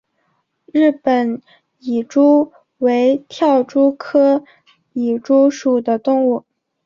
[0.65, 1.43] 日本
[1.77, 4.43] 蚁蛛为跳蛛科
[4.93, 6.43] 蚁蛛属的动物。